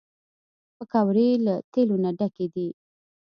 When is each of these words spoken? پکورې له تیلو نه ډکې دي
پکورې 0.77 1.27
له 1.45 1.55
تیلو 1.71 1.95
نه 2.03 2.09
ډکې 2.17 2.47
دي 2.53 2.67